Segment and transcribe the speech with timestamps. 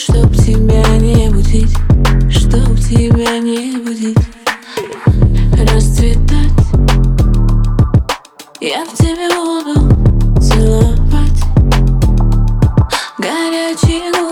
[0.00, 1.76] чтоб тебя не будить
[2.30, 4.16] Чтоб тебя не будить
[5.74, 6.50] Расцветать.
[8.62, 11.42] Я в тебе буду целовать.
[13.18, 14.29] Горячие губы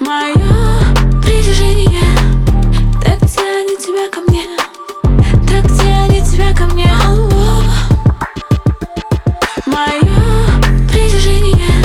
[0.00, 0.34] Мое
[1.22, 2.00] притяжение
[3.02, 4.44] так тянет тебя ко мне
[5.46, 6.88] Так тянет тебя ко мне.
[9.66, 11.84] Мое притяжение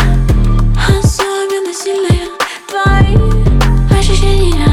[0.87, 2.29] особенно сильное
[2.69, 4.69] Твои ощущения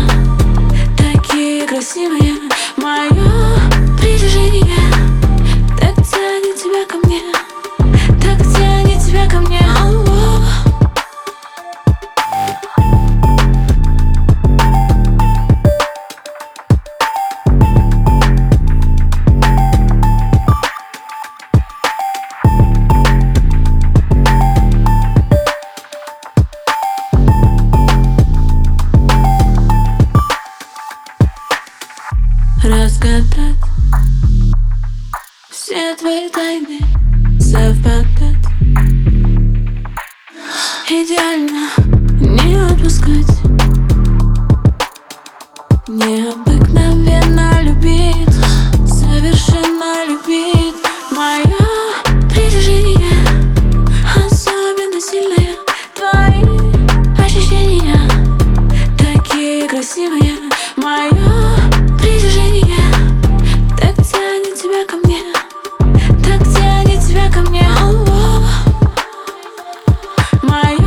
[0.96, 2.34] такие красивые
[2.76, 3.29] Мое
[32.82, 33.56] разгадать
[35.50, 36.78] Все твои тайны
[37.38, 38.06] совпадать.
[40.88, 41.68] Идеально
[42.20, 43.26] не отпускать
[45.88, 46.49] Необыкновенно
[70.50, 70.79] Мое